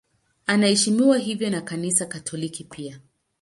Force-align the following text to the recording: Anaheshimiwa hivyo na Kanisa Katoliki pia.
Anaheshimiwa 0.47 1.17
hivyo 1.17 1.49
na 1.49 1.61
Kanisa 1.61 2.05
Katoliki 2.05 2.63
pia. 2.63 2.99